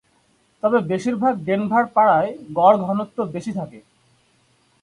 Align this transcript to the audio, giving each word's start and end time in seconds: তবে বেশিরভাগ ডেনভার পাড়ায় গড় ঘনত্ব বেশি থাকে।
তবে 0.63 0.77
বেশিরভাগ 0.89 1.33
ডেনভার 1.47 1.85
পাড়ায় 1.95 2.31
গড় 2.57 2.77
ঘনত্ব 2.85 3.17
বেশি 3.33 3.51
থাকে। 3.59 3.79